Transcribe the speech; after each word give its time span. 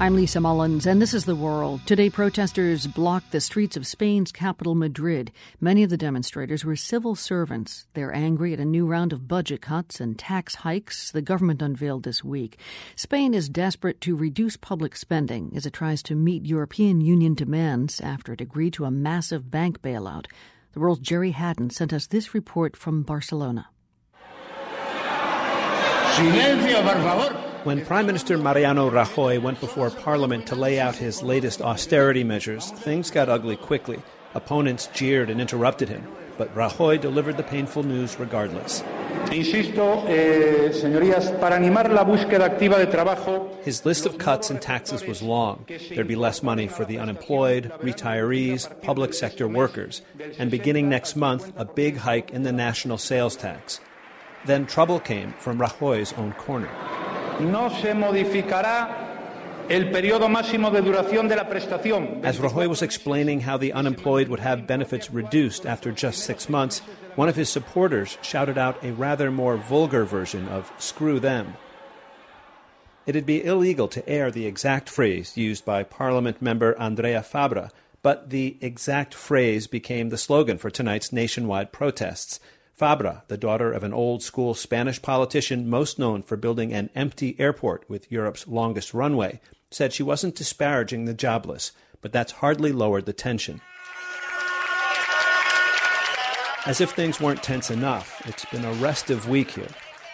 I'm 0.00 0.14
Lisa 0.14 0.40
Mullins, 0.40 0.86
and 0.86 1.00
this 1.00 1.12
is 1.12 1.26
The 1.26 1.36
World. 1.36 1.82
Today, 1.84 2.08
protesters 2.08 2.86
blocked 2.86 3.32
the 3.32 3.40
streets 3.42 3.76
of 3.76 3.86
Spain's 3.86 4.32
capital, 4.32 4.74
Madrid. 4.74 5.30
Many 5.60 5.82
of 5.82 5.90
the 5.90 5.98
demonstrators 5.98 6.64
were 6.64 6.74
civil 6.74 7.14
servants. 7.14 7.86
They're 7.92 8.14
angry 8.14 8.54
at 8.54 8.60
a 8.60 8.64
new 8.64 8.86
round 8.86 9.12
of 9.12 9.28
budget 9.28 9.60
cuts 9.60 10.00
and 10.00 10.18
tax 10.18 10.54
hikes 10.54 11.12
the 11.12 11.20
government 11.20 11.60
unveiled 11.60 12.04
this 12.04 12.24
week. 12.24 12.58
Spain 12.96 13.34
is 13.34 13.50
desperate 13.50 14.00
to 14.00 14.16
reduce 14.16 14.56
public 14.56 14.96
spending 14.96 15.52
as 15.54 15.66
it 15.66 15.74
tries 15.74 16.02
to 16.04 16.14
meet 16.14 16.46
European 16.46 17.02
Union 17.02 17.34
demands 17.34 18.00
after 18.00 18.32
it 18.32 18.40
agreed 18.40 18.72
to 18.72 18.86
a 18.86 18.90
massive 18.90 19.50
bank 19.50 19.82
bailout. 19.82 20.28
The 20.72 20.80
World's 20.80 21.00
Gerry 21.00 21.32
Hadden 21.32 21.68
sent 21.68 21.92
us 21.92 22.06
this 22.06 22.32
report 22.32 22.74
from 22.74 23.02
Barcelona. 23.02 23.68
Silencio, 26.14 26.82
por 26.82 26.94
favor. 26.94 27.49
When 27.64 27.84
Prime 27.84 28.06
Minister 28.06 28.38
Mariano 28.38 28.90
Rajoy 28.90 29.38
went 29.42 29.60
before 29.60 29.90
Parliament 29.90 30.46
to 30.46 30.54
lay 30.54 30.80
out 30.80 30.96
his 30.96 31.22
latest 31.22 31.60
austerity 31.60 32.24
measures, 32.24 32.70
things 32.70 33.10
got 33.10 33.28
ugly 33.28 33.56
quickly. 33.56 34.00
Opponents 34.34 34.88
jeered 34.94 35.28
and 35.28 35.42
interrupted 35.42 35.90
him, 35.90 36.06
but 36.38 36.54
Rajoy 36.54 36.98
delivered 36.98 37.36
the 37.36 37.42
painful 37.42 37.82
news 37.82 38.18
regardless. 38.18 38.82
Insisto, 39.30 40.06
eh, 40.06 40.70
señorías, 40.72 41.38
para 41.38 41.56
animar 41.56 41.92
la 41.92 42.02
búsqueda 42.02 42.46
activa 42.46 42.78
de 42.78 42.86
trabajo. 42.86 43.50
His 43.62 43.84
list 43.84 44.06
of 44.06 44.16
cuts 44.16 44.48
and 44.48 44.62
taxes 44.62 45.04
was 45.04 45.20
long. 45.20 45.66
There'd 45.90 46.08
be 46.08 46.16
less 46.16 46.42
money 46.42 46.66
for 46.66 46.86
the 46.86 46.98
unemployed, 46.98 47.70
retirees, 47.82 48.70
public 48.80 49.12
sector 49.12 49.46
workers, 49.46 50.00
and 50.38 50.50
beginning 50.50 50.88
next 50.88 51.14
month, 51.14 51.52
a 51.56 51.66
big 51.66 51.98
hike 51.98 52.30
in 52.30 52.42
the 52.42 52.52
national 52.52 52.96
sales 52.96 53.36
tax. 53.36 53.80
Then 54.46 54.64
trouble 54.64 54.98
came 54.98 55.34
from 55.34 55.58
Rajoy's 55.58 56.14
own 56.14 56.32
corner 56.32 56.70
As 62.24 62.38
Rajoy 62.38 62.68
was 62.68 62.82
explaining 62.82 63.40
how 63.40 63.56
the 63.56 63.72
unemployed 63.72 64.28
would 64.28 64.40
have 64.40 64.66
benefits 64.66 65.10
reduced 65.10 65.64
after 65.64 65.92
just 65.92 66.24
six 66.24 66.48
months, 66.48 66.80
one 67.14 67.28
of 67.28 67.36
his 67.36 67.48
supporters 67.48 68.18
shouted 68.20 68.58
out 68.58 68.82
a 68.84 68.92
rather 68.92 69.30
more 69.30 69.56
vulgar 69.56 70.04
version 70.04 70.48
of 70.48 70.72
screw 70.78 71.20
them. 71.20 71.54
It'd 73.06 73.26
be 73.26 73.44
illegal 73.44 73.88
to 73.88 74.08
air 74.08 74.30
the 74.30 74.46
exact 74.46 74.90
phrase 74.90 75.36
used 75.36 75.64
by 75.64 75.82
Parliament 75.82 76.42
member 76.42 76.78
Andrea 76.78 77.22
Fabra, 77.22 77.70
but 78.02 78.30
the 78.30 78.56
exact 78.60 79.14
phrase 79.14 79.66
became 79.66 80.08
the 80.08 80.18
slogan 80.18 80.58
for 80.58 80.70
tonight's 80.70 81.12
nationwide 81.12 81.72
protests. 81.72 82.40
Fabra, 82.80 83.24
the 83.28 83.36
daughter 83.36 83.70
of 83.70 83.84
an 83.84 83.92
old 83.92 84.22
school 84.22 84.54
Spanish 84.54 85.02
politician 85.02 85.68
most 85.68 85.98
known 85.98 86.22
for 86.22 86.38
building 86.38 86.72
an 86.72 86.88
empty 86.94 87.36
airport 87.38 87.84
with 87.90 88.10
Europe's 88.10 88.48
longest 88.48 88.94
runway, 88.94 89.38
said 89.70 89.92
she 89.92 90.02
wasn't 90.02 90.34
disparaging 90.34 91.04
the 91.04 91.12
jobless, 91.12 91.72
but 92.00 92.10
that's 92.10 92.32
hardly 92.32 92.72
lowered 92.72 93.04
the 93.04 93.12
tension. 93.12 93.60
As 96.64 96.80
if 96.80 96.92
things 96.92 97.20
weren't 97.20 97.42
tense 97.42 97.70
enough, 97.70 98.22
it's 98.24 98.46
been 98.46 98.64
a 98.64 98.72
restive 98.72 99.28
week 99.28 99.50
here. 99.50 99.68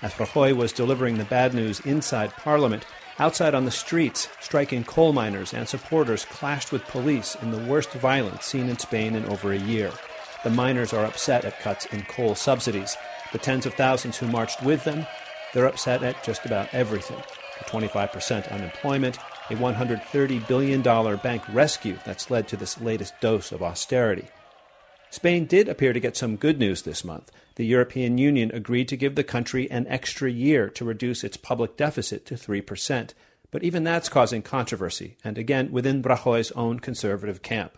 As 0.00 0.12
Rajoy 0.12 0.54
was 0.54 0.72
delivering 0.72 1.18
the 1.18 1.24
bad 1.24 1.54
news 1.54 1.80
inside 1.80 2.30
Parliament, 2.30 2.86
outside 3.18 3.56
on 3.56 3.64
the 3.64 3.72
streets, 3.72 4.28
striking 4.40 4.84
coal 4.84 5.12
miners 5.12 5.52
and 5.52 5.68
supporters 5.68 6.24
clashed 6.26 6.70
with 6.70 6.84
police 6.84 7.36
in 7.42 7.50
the 7.50 7.64
worst 7.68 7.90
violence 7.90 8.44
seen 8.44 8.68
in 8.68 8.78
Spain 8.78 9.16
in 9.16 9.24
over 9.24 9.50
a 9.50 9.58
year. 9.58 9.90
The 10.44 10.50
miners 10.50 10.92
are 10.92 11.04
upset 11.04 11.44
at 11.44 11.60
cuts 11.60 11.86
in 11.86 12.02
coal 12.02 12.34
subsidies. 12.34 12.96
The 13.32 13.38
tens 13.38 13.64
of 13.64 13.74
thousands 13.74 14.16
who 14.16 14.26
marched 14.26 14.62
with 14.62 14.84
them, 14.84 15.06
they're 15.54 15.66
upset 15.66 16.02
at 16.02 16.24
just 16.24 16.44
about 16.44 16.72
everything. 16.74 17.22
The 17.58 17.64
25% 17.64 18.50
unemployment, 18.50 19.18
a 19.50 19.54
$130 19.54 20.48
billion 20.48 20.82
bank 20.82 21.42
rescue 21.52 21.98
that's 22.04 22.30
led 22.30 22.48
to 22.48 22.56
this 22.56 22.80
latest 22.80 23.14
dose 23.20 23.52
of 23.52 23.62
austerity. 23.62 24.28
Spain 25.10 25.44
did 25.44 25.68
appear 25.68 25.92
to 25.92 26.00
get 26.00 26.16
some 26.16 26.36
good 26.36 26.58
news 26.58 26.82
this 26.82 27.04
month. 27.04 27.30
The 27.56 27.66
European 27.66 28.16
Union 28.16 28.50
agreed 28.52 28.88
to 28.88 28.96
give 28.96 29.14
the 29.14 29.22
country 29.22 29.70
an 29.70 29.86
extra 29.86 30.30
year 30.30 30.70
to 30.70 30.84
reduce 30.84 31.22
its 31.22 31.36
public 31.36 31.76
deficit 31.76 32.24
to 32.26 32.34
3%. 32.34 33.10
But 33.50 33.62
even 33.62 33.84
that's 33.84 34.08
causing 34.08 34.40
controversy, 34.40 35.18
and 35.22 35.36
again 35.36 35.70
within 35.70 36.02
Rajoy's 36.02 36.50
own 36.52 36.80
conservative 36.80 37.42
camp. 37.42 37.76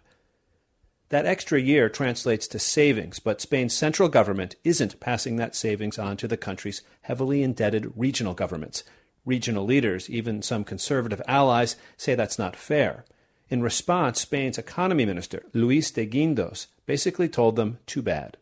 That 1.10 1.26
extra 1.26 1.60
year 1.60 1.88
translates 1.88 2.48
to 2.48 2.58
savings, 2.58 3.18
but 3.18 3.40
Spain's 3.40 3.74
central 3.74 4.08
government 4.08 4.56
isn't 4.64 5.00
passing 5.00 5.36
that 5.36 5.54
savings 5.54 5.98
on 5.98 6.16
to 6.16 6.26
the 6.26 6.36
country's 6.36 6.82
heavily 7.02 7.42
indebted 7.42 7.92
regional 7.94 8.34
governments. 8.34 8.84
Regional 9.24 9.64
leaders, 9.64 10.08
even 10.10 10.42
some 10.42 10.64
conservative 10.64 11.22
allies, 11.28 11.76
say 11.96 12.14
that's 12.14 12.38
not 12.38 12.56
fair. 12.56 13.04
In 13.50 13.62
response, 13.62 14.22
Spain's 14.22 14.58
economy 14.58 15.04
minister, 15.04 15.44
Luis 15.52 15.90
de 15.90 16.06
Guindos, 16.06 16.66
basically 16.86 17.28
told 17.28 17.56
them 17.56 17.78
too 17.86 18.02
bad. 18.02 18.38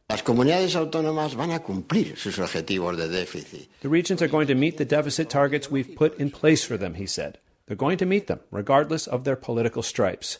The 3.81 3.89
regions 3.89 4.23
are 4.23 4.29
going 4.29 4.47
to 4.47 4.55
meet 4.55 4.79
the 4.79 4.85
deficit 4.85 5.29
targets 5.29 5.71
we've 5.71 5.97
put 5.97 6.17
in 6.19 6.31
place 6.31 6.65
for 6.65 6.77
them, 6.77 6.95
he 6.95 7.07
said. 7.07 7.39
They're 7.67 7.77
going 7.77 7.99
to 7.99 8.07
meet 8.07 8.29
them, 8.29 8.41
regardless 8.51 9.07
of 9.07 9.25
their 9.25 9.37
political 9.37 9.83
stripes. 9.83 10.39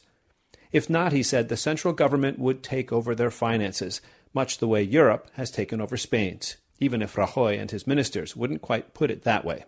If 0.73 0.89
not, 0.89 1.13
he 1.13 1.23
said, 1.23 1.49
the 1.49 1.57
central 1.57 1.93
government 1.93 2.39
would 2.39 2.63
take 2.63 2.91
over 2.91 3.15
their 3.15 3.31
finances, 3.31 4.01
much 4.33 4.59
the 4.59 4.67
way 4.67 4.83
Europe 4.83 5.29
has 5.35 5.51
taken 5.51 5.81
over 5.81 5.99
Spain's, 5.99 6.57
even 6.81 7.03
if 7.03 7.17
Rajoy 7.17 7.61
and 7.61 7.71
his 7.71 7.87
ministers 7.87 8.35
wouldn't 8.35 8.63
quite 8.63 8.95
put 8.95 9.11
it 9.11 9.23
that 9.25 9.45
way. 9.45 9.65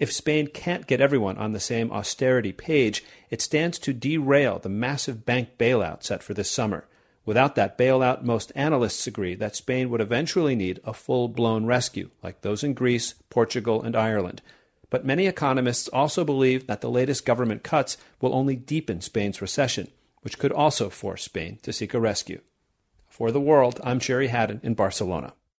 If 0.00 0.12
Spain 0.12 0.48
can't 0.48 0.88
get 0.88 1.00
everyone 1.00 1.38
on 1.38 1.52
the 1.52 1.60
same 1.60 1.92
austerity 1.92 2.50
page, 2.50 3.04
it 3.30 3.40
stands 3.40 3.78
to 3.80 3.92
derail 3.92 4.58
the 4.58 4.68
massive 4.68 5.24
bank 5.24 5.50
bailout 5.58 6.02
set 6.02 6.24
for 6.24 6.34
this 6.34 6.50
summer. 6.50 6.88
Without 7.24 7.54
that 7.54 7.78
bailout, 7.78 8.24
most 8.24 8.50
analysts 8.56 9.06
agree 9.06 9.36
that 9.36 9.54
Spain 9.54 9.90
would 9.90 10.00
eventually 10.00 10.56
need 10.56 10.80
a 10.84 10.92
full 10.92 11.28
blown 11.28 11.66
rescue, 11.66 12.10
like 12.20 12.40
those 12.40 12.64
in 12.64 12.74
Greece, 12.74 13.14
Portugal, 13.30 13.80
and 13.80 13.94
Ireland. 13.94 14.42
But 14.90 15.04
many 15.06 15.28
economists 15.28 15.86
also 15.88 16.24
believe 16.24 16.66
that 16.66 16.80
the 16.80 16.90
latest 16.90 17.24
government 17.24 17.62
cuts 17.62 17.96
will 18.20 18.34
only 18.34 18.56
deepen 18.56 19.00
Spain's 19.00 19.40
recession 19.40 19.86
which 20.22 20.38
could 20.38 20.52
also 20.52 20.88
force 20.88 21.24
Spain 21.24 21.58
to 21.62 21.72
seek 21.72 21.94
a 21.94 22.00
rescue. 22.00 22.40
For 23.08 23.30
the 23.30 23.40
world, 23.40 23.80
I'm 23.84 24.00
Gerry 24.00 24.28
Hadden 24.28 24.60
in 24.62 24.74
Barcelona. 24.74 25.34